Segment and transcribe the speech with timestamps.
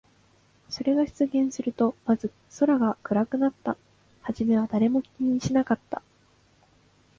[0.67, 3.77] それが出現すると、まず空が暗くなった。
[4.23, 6.01] はじめは誰も気にしなかった。